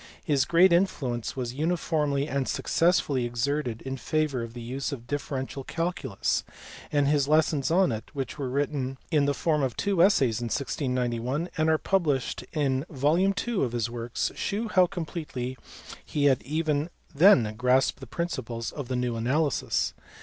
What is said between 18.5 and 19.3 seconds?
of the new